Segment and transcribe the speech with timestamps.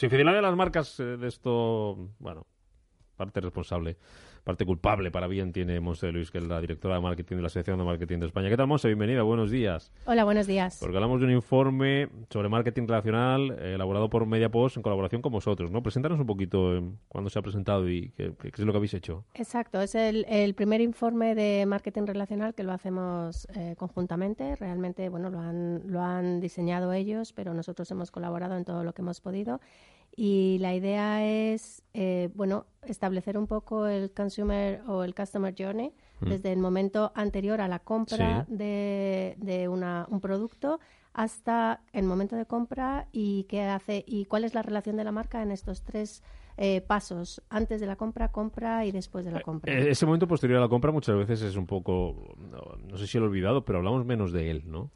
[0.00, 2.46] Sin de las marcas eh, de esto, bueno,
[3.18, 3.98] parte responsable,
[4.50, 7.46] parte culpable para bien tiene Monse Luis, que es la directora de marketing de la
[7.46, 8.48] Asociación de Marketing de España.
[8.48, 8.88] ¿Qué tal, Monse?
[8.88, 9.92] Bienvenida, buenos días.
[10.06, 10.78] Hola, buenos días.
[10.80, 15.30] Porque hablamos de un informe sobre marketing relacional eh, elaborado por MediaPost en colaboración con
[15.30, 15.84] vosotros, ¿no?
[15.84, 18.94] Preséntanos un poquito eh, cuándo se ha presentado y qué, qué, es lo que habéis
[18.94, 19.24] hecho.
[19.34, 24.56] Exacto, es el, el, primer informe de marketing relacional que lo hacemos eh, conjuntamente.
[24.56, 28.94] Realmente, bueno, lo han, lo han diseñado ellos, pero nosotros hemos colaborado en todo lo
[28.94, 29.60] que hemos podido.
[30.22, 35.94] Y la idea es, eh, bueno, establecer un poco el consumer o el customer journey
[36.20, 36.28] mm.
[36.28, 38.54] desde el momento anterior a la compra sí.
[38.54, 40.78] de, de una, un producto
[41.14, 45.10] hasta el momento de compra y qué hace y cuál es la relación de la
[45.10, 46.22] marca en estos tres
[46.58, 49.72] eh, pasos antes de la compra, compra y después de la compra.
[49.72, 53.06] Eh, ese momento posterior a la compra muchas veces es un poco, no, no sé
[53.06, 54.90] si lo he olvidado, pero hablamos menos de él, ¿no?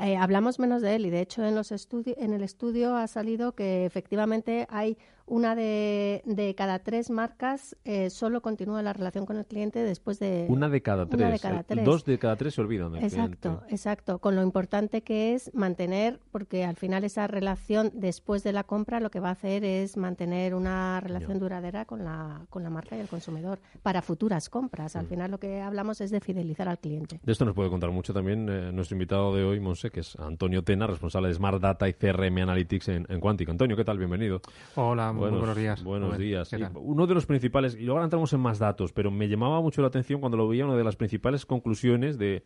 [0.00, 3.52] Eh, hablamos menos de él y de hecho en los en el estudio ha salido
[3.52, 4.96] que efectivamente hay
[5.30, 10.18] una de, de cada tres marcas eh, solo continúa la relación con el cliente después
[10.18, 10.46] de...
[10.48, 11.20] Una de cada tres.
[11.20, 11.84] Una de cada tres.
[11.84, 13.74] Dos de cada tres se olvidan del Exacto, cliente.
[13.74, 14.18] exacto.
[14.18, 18.98] Con lo importante que es mantener, porque al final esa relación después de la compra
[18.98, 22.96] lo que va a hacer es mantener una relación duradera con la, con la marca
[22.96, 24.96] y el consumidor para futuras compras.
[24.96, 25.08] Al mm.
[25.08, 27.20] final lo que hablamos es de fidelizar al cliente.
[27.22, 30.16] De esto nos puede contar mucho también eh, nuestro invitado de hoy, Monse, que es
[30.16, 33.48] Antonio Tena, responsable de Smart Data y CRM Analytics en, en Quantic.
[33.48, 33.98] Antonio, ¿qué tal?
[33.98, 34.40] Bienvenido.
[34.76, 35.84] Hola, buenos, buenos días.
[35.84, 36.50] Buenos días.
[36.74, 39.88] Uno de los principales, y luego entramos en más datos, pero me llamaba mucho la
[39.88, 42.44] atención cuando lo veía, una de las principales conclusiones de,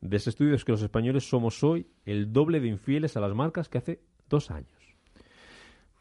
[0.00, 3.34] de ese estudio es que los españoles somos hoy el doble de infieles a las
[3.34, 4.73] marcas que hace dos años.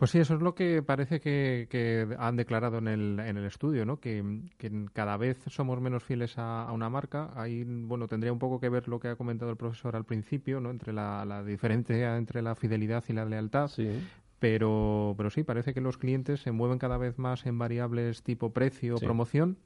[0.03, 3.45] Pues sí, eso es lo que parece que, que han declarado en el, en el
[3.45, 4.01] estudio, ¿no?
[4.01, 7.31] Que, que, cada vez somos menos fieles a, a, una marca.
[7.37, 10.59] Ahí, bueno, tendría un poco que ver lo que ha comentado el profesor al principio,
[10.59, 10.71] ¿no?
[10.71, 13.69] Entre la, la diferencia entre la fidelidad y la lealtad.
[13.69, 13.97] Sí.
[14.39, 18.51] Pero, pero sí, parece que los clientes se mueven cada vez más en variables tipo
[18.51, 19.05] precio o sí.
[19.05, 19.57] promoción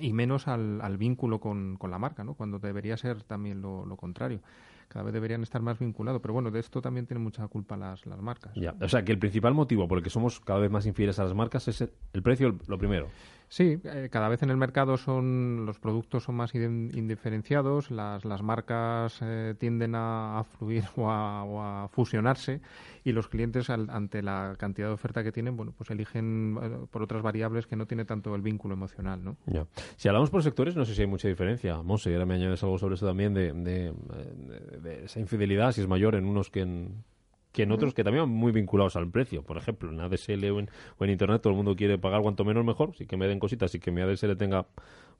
[0.00, 2.32] y menos al, al vínculo con, con, la marca, ¿no?
[2.32, 4.40] Cuando debería ser también lo, lo, contrario.
[4.88, 6.20] Cada vez deberían estar más vinculados.
[6.20, 8.52] Pero bueno, de esto también tienen mucha culpa las, las marcas.
[8.54, 8.74] Ya.
[8.80, 11.24] O sea, que el principal motivo por el que somos cada vez más infieles a
[11.24, 13.08] las marcas es el, el precio, lo primero.
[13.48, 18.42] Sí, eh, cada vez en el mercado son los productos son más indiferenciados, las, las
[18.42, 22.60] marcas eh, tienden a, a fluir o a, o a, fusionarse
[23.04, 26.86] y los clientes al, ante la cantidad de oferta que tienen, bueno, pues eligen eh,
[26.90, 29.36] por otras variables que no tiene tanto el vínculo emocional, ¿no?
[29.46, 29.66] Ya.
[29.96, 31.82] Si hablamos por sectores, no sé si hay mucha diferencia.
[31.82, 35.80] Monse, ahora me añades algo sobre eso también de, de, de, de esa infidelidad, si
[35.80, 37.04] es mayor en unos que en
[37.52, 39.42] que en otros que también van muy vinculados al precio.
[39.42, 42.44] Por ejemplo, en ADSL o en, o en Internet todo el mundo quiere pagar cuanto
[42.44, 44.66] menos mejor, sí que me den cositas y que mi ADSL tenga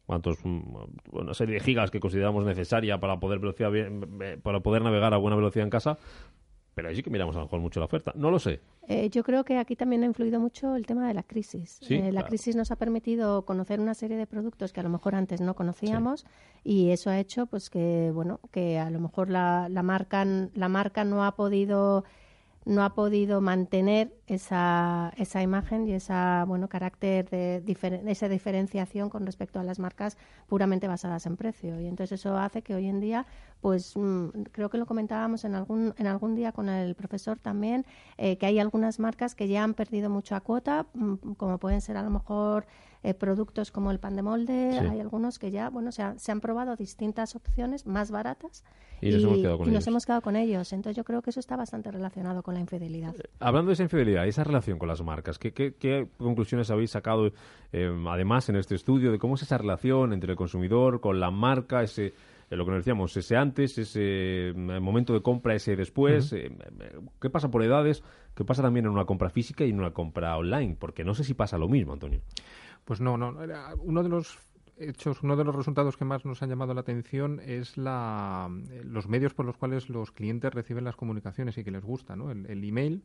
[0.07, 3.71] cuantos una serie de gigas que consideramos necesaria para poder velocidad
[4.43, 5.99] para poder navegar a buena velocidad en casa,
[6.79, 8.13] pero ahí sí que miramos a lo mejor mucho la oferta.
[8.15, 8.61] No lo sé.
[8.87, 11.81] Eh, yo creo que aquí también ha influido mucho el tema de la crisis.
[11.83, 12.29] Sí, eh, la claro.
[12.29, 15.57] crisis nos ha permitido conocer una serie de productos que a lo mejor antes no
[15.57, 16.27] conocíamos sí.
[16.63, 20.69] y eso ha hecho pues que bueno que a lo mejor la, la marca la
[20.69, 22.05] marca no ha podido
[22.69, 29.09] no ha podido mantener esa, esa imagen y esa bueno carácter de difer esa diferenciación
[29.09, 32.87] con respecto a las marcas puramente basadas en precio y entonces eso hace que hoy
[32.87, 33.27] en día
[33.61, 37.85] pues mmm, creo que lo comentábamos en algún en algún día con el profesor también
[38.17, 41.97] eh, que hay algunas marcas que ya han perdido mucha cuota mmm, como pueden ser
[41.97, 42.67] a lo mejor
[43.05, 44.79] eh, productos como el pan de molde, sí.
[44.85, 48.65] hay algunos que ya, bueno, se, ha, se, han probado distintas opciones más baratas
[49.01, 49.75] y, nos, hemos quedado, con y ellos.
[49.75, 50.73] nos hemos quedado con ellos.
[50.73, 53.15] Entonces yo creo que eso está bastante relacionado con la infidelidad.
[53.15, 56.91] Eh, hablando de esa infidelidad, esa relación con las marcas, ¿qué, qué, qué conclusiones habéis
[56.91, 57.31] sacado
[57.73, 61.31] eh, además en este estudio de cómo es esa relación entre el consumidor con la
[61.31, 62.15] marca, ese
[62.51, 66.37] eh, lo que nos decíamos, ese antes, ese mm, momento de compra, ese después, uh
[66.37, 66.75] -huh.
[66.81, 68.03] eh, ¿qué pasa por edades?
[68.35, 70.77] ¿Qué pasa también en una compra física y en una compra online?
[70.79, 72.21] Porque no sé si pasa lo mismo, Antonio.
[72.85, 73.35] Pues no, no.
[73.83, 74.39] Uno de los
[74.79, 78.49] hechos, uno de los resultados que más nos han llamado la atención es la,
[78.85, 82.31] los medios por los cuales los clientes reciben las comunicaciones y que les gusta, ¿no?
[82.31, 83.03] El, el email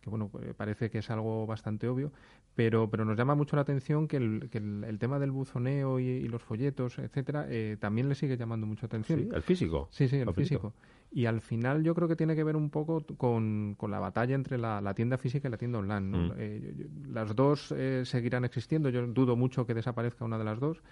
[0.00, 2.12] que bueno, pues, parece que es algo bastante obvio,
[2.54, 6.26] pero, pero nos llama mucho la atención que el, que el, tema del buzoneo y,
[6.28, 9.20] los folletos, etcétera, eh, también le sigue llamando mucha atención.
[9.20, 9.88] Sí, el físico.
[9.90, 10.72] Sí, sí, el, físico.
[11.12, 14.34] Y al final yo creo que tiene que ver un poco con, con la batalla
[14.34, 16.18] entre la, la, tienda física y la tienda online.
[16.18, 16.32] Mm.
[16.38, 20.82] Eh, las dos eh, seguirán existiendo, yo dudo mucho que desaparezca una de las dos.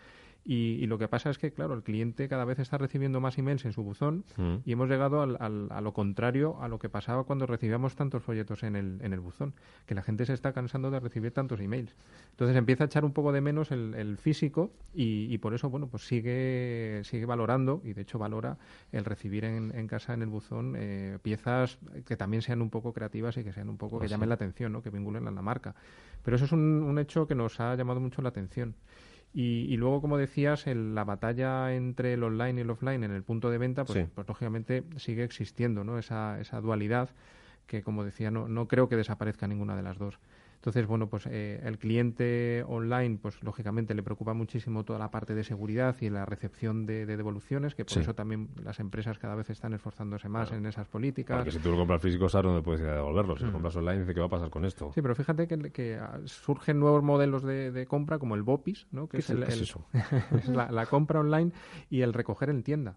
[0.51, 3.67] Y, lo que pasa es que, claro, el cliente cada vez está recibiendo más emails
[3.67, 4.55] en su buzón mm.
[4.65, 8.63] y hemos llegado al, a lo contrario a lo que pasaba cuando recibíamos tantos folletos
[8.63, 9.53] en el, en el buzón,
[9.85, 11.95] que la gente se está cansando de recibir tantos emails.
[12.31, 16.07] Entonces empieza a echar un poco de menos el, físico y, por eso, bueno, pues
[16.07, 18.57] sigue, sigue valorando y de hecho valora
[18.91, 22.95] el recibir en, en casa, en el buzón, eh, piezas que también sean un poco
[22.95, 24.81] creativas y que sean un poco, que pues llamen la atención, ¿no?
[24.81, 25.75] que vinculen a la marca.
[26.25, 28.75] Pero eso es un, un hecho que nos ha llamado mucho la atención.
[29.35, 33.51] Y, luego, como decías, la batalla entre el online y el offline en el punto
[33.51, 35.99] de venta, pues, pues lógicamente sigue existiendo ¿no?
[35.99, 37.11] esa, esa dualidad
[37.67, 40.19] que, como decía, no, no creo que desaparezca ninguna de las dos.
[40.59, 45.37] Entonces, bueno, pues eh, el cliente online, pues lógicamente le preocupa muchísimo toda la parte
[45.37, 49.51] de seguridad y la recepción de, devoluciones, que por eso también las empresas cada vez
[49.51, 51.37] están esforzándose más en esas políticas.
[51.37, 53.37] Porque si tú lo compras físico, sabes dónde puedes ir a devolverlo.
[53.37, 53.53] Si lo mm.
[53.53, 54.91] compras online, dice qué va a pasar con esto.
[54.93, 59.09] Sí, pero fíjate que, ah, surgen nuevos modelos de, compra, como el BOPIS, ¿no?
[59.09, 59.41] que es, el,
[60.49, 61.53] la compra online
[61.89, 62.97] y el recoger en tienda.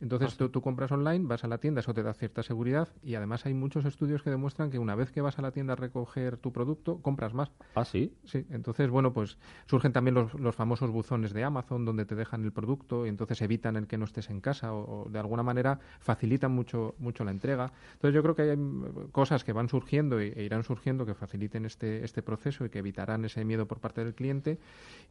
[0.00, 3.16] Entonces ah, tú, compras online, vas a la tienda, eso te da cierta seguridad y
[3.16, 5.76] además hay muchos estudios que demuestran que una vez que vas a la tienda a
[5.76, 7.50] recoger tu producto, compras más.
[7.74, 8.14] Ah, sí.
[8.24, 12.44] Sí, entonces, bueno, pues surgen también los, los famosos buzones de Amazon donde te dejan
[12.44, 15.80] el producto y entonces evitan el que no estés en casa o, de alguna manera
[15.98, 17.72] facilitan mucho, mucho la entrega.
[17.94, 21.64] Entonces yo creo que hay mm, cosas que van surgiendo e, irán surgiendo que faciliten
[21.64, 24.58] este, este proceso y que evitarán ese miedo por parte del cliente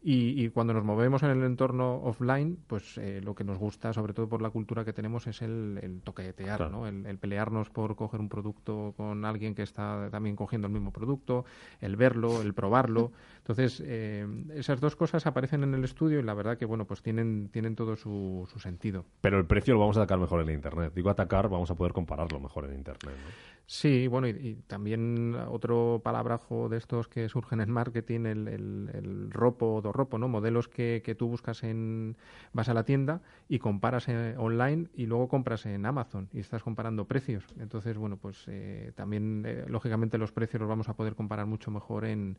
[0.01, 4.13] y, cuando nos movemos en el entorno offline, pues eh, lo que nos gusta, sobre
[4.13, 6.87] todo por la cultura que tenemos es el, el toquetear, ¿no?
[6.87, 11.45] El, pelearnos por coger un producto con alguien que está también cogiendo el mismo producto,
[11.81, 13.11] el verlo, el probarlo.
[13.39, 17.01] Entonces, eh, esas dos cosas aparecen en el estudio y la verdad que, bueno, pues
[17.01, 19.05] tienen, tienen todo su, su sentido.
[19.21, 20.93] Pero el precio lo vamos a atacar mejor en Internet.
[20.93, 23.57] Digo atacar, vamos a poder compararlo mejor en Internet, ¿no?
[23.69, 29.81] Sí, bueno, y, también otro palabrajo de estos que surgen en marketing, el, el, ropo
[29.83, 30.29] o ropo, ¿no?
[30.29, 32.15] Modelos que, que, tú buscas en...
[32.53, 36.63] vas a la tienda y comparas eh, online y luego compras en Amazon y estás
[36.63, 37.45] comparando precios.
[37.59, 41.71] Entonces, bueno, pues eh, también, eh, lógicamente, los precios los vamos a poder comparar mucho
[41.71, 42.37] mejor en,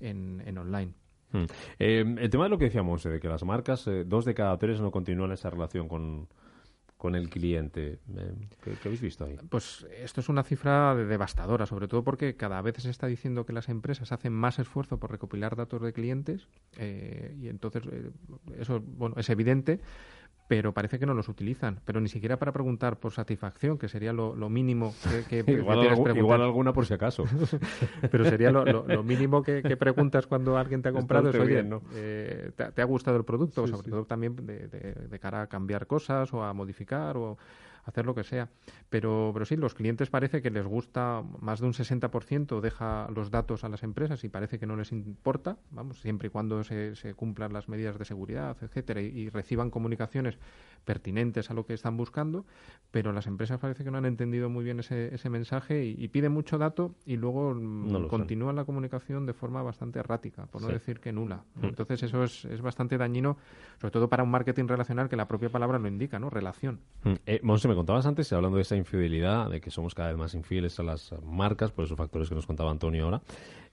[0.00, 0.92] en, online.
[1.32, 1.44] Hmm.
[1.78, 4.90] el tema de lo que decíamos, de que las marcas, dos de cada tres no
[4.90, 6.26] continúan esa relación con
[7.00, 7.98] con el cliente.
[8.14, 9.38] Eh, ¿Qué, habéis visto ahí?
[9.48, 13.54] Pues esto es una cifra devastadora, sobre todo porque cada vez se está diciendo que
[13.54, 16.46] las empresas hacen más esfuerzo por recopilar datos de clientes
[16.76, 18.10] eh, y entonces eh,
[18.58, 19.80] eso bueno es evidente
[20.50, 24.12] pero parece que no los utilizan, pero ni siquiera para preguntar por satisfacción, que sería
[24.12, 24.92] lo, mínimo
[25.28, 27.22] que, que igual, igual, alguna por si acaso.
[28.10, 31.82] pero sería lo, mínimo que, preguntas cuando alguien te ha comprado es, oye, ¿no?
[31.94, 33.64] Eh, te, ha gustado el producto?
[33.68, 37.38] sobre todo también de, de, cara a cambiar cosas o a modificar o
[37.90, 38.48] hacer lo que sea.
[38.88, 43.30] Pero, pero sí, los clientes parece que les gusta, más de un 60% deja los
[43.30, 46.96] datos a las empresas y parece que no les importa, vamos, siempre y cuando se,
[46.96, 50.38] se cumplan las medidas de seguridad, etcétera, y, reciban comunicaciones
[50.84, 52.46] pertinentes a lo que están buscando,
[52.90, 56.32] pero las empresas parece que no han entendido muy bien ese, ese mensaje y, piden
[56.32, 60.98] mucho dato y luego mm, continúan la comunicación de forma bastante errática, por no decir
[60.98, 61.44] que nula.
[61.54, 61.66] Mm.
[61.66, 63.36] Entonces eso es, es bastante dañino,
[63.80, 66.30] sobre todo para un marketing relacional que la propia palabra lo indica, ¿no?
[66.30, 66.80] Relación.
[67.04, 67.12] Mm.
[67.26, 70.78] Eh, me contabas antes, hablando de esa infidelidad, de que somos cada vez más infieles
[70.78, 73.22] a las marcas, por esos factores que nos contaba Antonio ahora,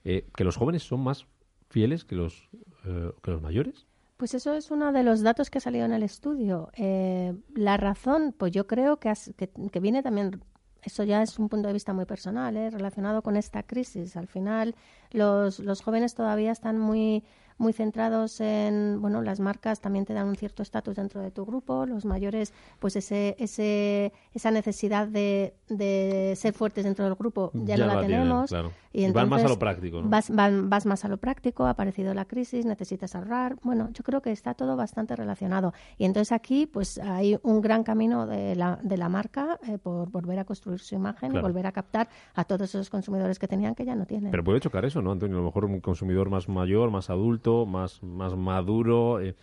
[0.02, 1.26] eh, que los jóvenes son más
[1.68, 2.48] fieles que los,
[2.86, 3.86] eh, que los mayores.
[4.16, 6.70] Pues eso es uno de los datos que ha salido en el estudio.
[6.74, 10.42] Eh, la razón, pues yo creo que, que, viene también,
[10.82, 14.16] eso ya es un punto de vista muy personal, relacionado con esta crisis.
[14.16, 14.74] Al final,
[15.10, 17.24] los, los jóvenes todavía están muy
[17.58, 21.44] muy centrados en, bueno, las marcas también te dan un cierto estatus dentro de tu
[21.44, 27.50] grupo, los mayores, pues ese, ese, esa necesidad de, de ser fuertes dentro del grupo
[27.54, 28.52] ya, no la, tenemos.
[28.92, 30.08] Y, entonces, van más a lo práctico, ¿no?
[30.08, 33.56] Vas, vas más a lo práctico, ha aparecido la crisis, necesitas ahorrar.
[33.62, 35.72] Bueno, yo creo que está todo bastante relacionado.
[35.98, 40.10] Y entonces aquí, pues hay un gran camino de la, de la marca eh, por
[40.10, 43.74] volver a construir su imagen y volver a captar a todos esos consumidores que tenían
[43.74, 44.30] que ya no tienen.
[44.30, 45.36] Pero puede chocar eso, ¿no, Antonio?
[45.36, 49.20] A lo mejor un consumidor más mayor, más adulto, más, más maduro.
[49.20, 49.34] Eh,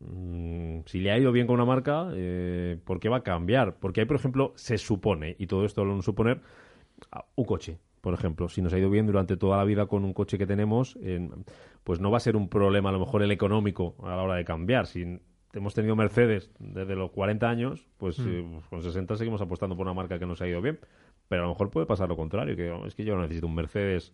[0.00, 3.76] mm, si le ha ido bien con una marca, eh, ¿por qué va a cambiar?
[3.78, 6.40] Porque hay, por ejemplo, se supone, y todo esto lo suponer,
[7.34, 8.48] un coche, por ejemplo.
[8.48, 10.98] Si nos ha ido bien durante toda la vida con un coche que tenemos,
[11.84, 14.34] pues no va a ser un problema a lo mejor el económico a la hora
[14.36, 14.86] de cambiar.
[14.86, 15.20] Si
[15.56, 18.28] hemos tenido Mercedes desde los 40 años, pues, mm.
[18.28, 20.78] eh, con 60 seguimos apostando por una marca que nos ha ido bien.
[21.28, 23.46] pero a lo mejor puede pasar lo contrario, que oh, es que yo no necesito
[23.46, 24.12] un Mercedes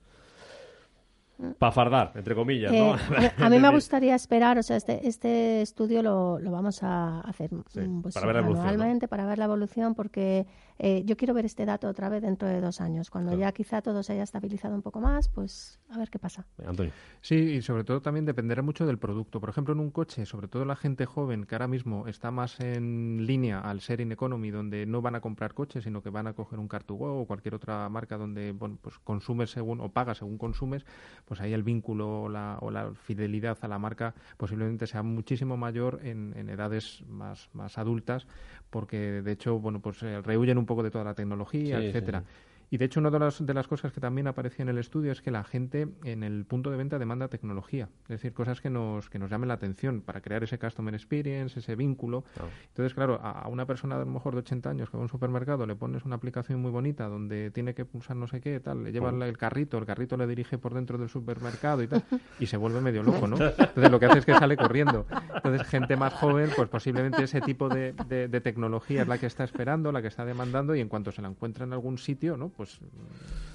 [1.59, 2.97] para fardar, entre comillas, ¿no?
[2.97, 7.21] Eh, a mí me gustaría esperar, o sea, este, este estudio lo, lo vamos a
[7.21, 10.47] hacer pues, para ver la evolución, para ver la evolución, porque
[10.79, 13.11] eh, yo quiero ver este dato otra vez dentro de dos años.
[13.11, 16.47] Cuando ya quizá todo se haya estabilizado un poco más, pues a ver qué pasa.
[16.67, 16.93] Antonio.
[17.21, 19.41] Sí, y sobre todo también dependerá mucho del producto.
[19.41, 22.59] Por ejemplo, en un coche, sobre todo la gente joven que ahora mismo está más
[22.61, 26.33] en línea al sharing economy, donde no van a comprar coches, sino que van a
[26.33, 30.39] coger un Car2Go o cualquier otra marca donde bueno, pues consumes según o pagas según
[30.39, 30.85] consumes,
[31.25, 35.57] pues ahí el vínculo o la, o la fidelidad a la marca posiblemente sea muchísimo
[35.57, 38.27] mayor en, en edades más, más adultas,
[38.71, 42.25] porque de hecho, bueno, pues eh, rehuyen un poco de toda la tecnología, etcétera.
[42.73, 45.13] Y de hecho, una de las, de las cosas que también aparecía en el estudio
[45.13, 48.71] es que la gente en el punto de venta demanda tecnología, es decir, cosas que
[48.71, 52.25] nos, que nos llamen la atención para crear ese customer experience, ese vínculo.
[52.69, 55.11] Entonces, claro, a, una persona a lo mejor de 80 años que va a un
[55.11, 58.85] supermercado le pones una aplicación muy bonita donde tiene que pulsar no sé qué, tal,
[58.85, 62.03] le llevan el carrito, el carrito le dirige por dentro del supermercado y tal,
[62.41, 63.37] y se vuelve medio loco, ¿no?
[63.59, 65.05] Entonces, lo que hace es que sale corriendo.
[65.35, 69.45] Entonces, gente más joven, pues posiblemente ese tipo de, de tecnología es la que está
[69.45, 72.49] esperando, la que está demandando, y en cuanto se la encuentra en algún sitio, ¿no?
[72.49, 72.62] Pues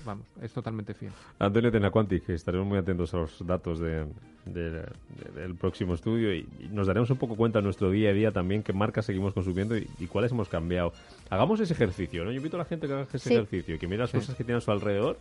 [0.05, 1.11] vamos, es totalmente fiel.
[1.39, 7.17] Antonio Tenacuanti, estaremos muy atentos a los datos del próximo estudio y, nos daremos un
[7.17, 10.49] poco cuenta en nuestro día a día también qué marcas seguimos consumiendo y, cuáles hemos
[10.49, 10.93] cambiado.
[11.29, 12.31] Hagamos ese ejercicio, ¿no?
[12.31, 14.43] Yo invito a la gente que haga ese ejercicio y que mire las cosas que
[14.43, 15.17] tiene a su alrededor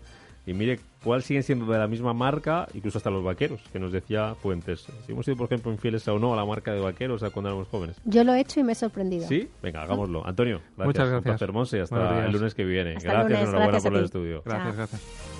[0.46, 3.92] y mire cuál siguen siendo de la misma marca, incluso hasta los vaqueros, que nos
[3.92, 4.86] decía Fuentes.
[5.04, 7.68] Si hemos sido, por ejemplo, infieles o no a la marca de vaqueros cuando éramos
[7.68, 7.96] jóvenes.
[8.04, 9.26] Yo lo he hecho y me he sorprendido.
[9.26, 10.26] Sí, venga, hagámoslo.
[10.26, 10.86] Antonio, gracias.
[10.86, 11.82] Muchas gracias.
[11.82, 12.94] hasta el lunes que viene.
[12.94, 14.42] gracias, enhorabuena por el estudio.
[14.44, 15.35] Gracias, gracias.